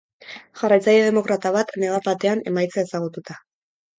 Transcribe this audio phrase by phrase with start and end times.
[0.61, 3.37] Jarraitzaile demokrata bat, negar batean, emaitza ezagututa.